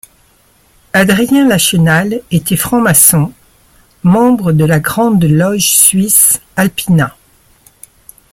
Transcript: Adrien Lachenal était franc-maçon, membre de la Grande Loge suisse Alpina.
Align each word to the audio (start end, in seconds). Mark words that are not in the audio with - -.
Adrien 0.93 1.47
Lachenal 1.47 2.21
était 2.31 2.57
franc-maçon, 2.57 3.31
membre 4.01 4.51
de 4.51 4.65
la 4.65 4.79
Grande 4.79 5.23
Loge 5.23 5.69
suisse 5.77 6.41
Alpina. 6.55 7.15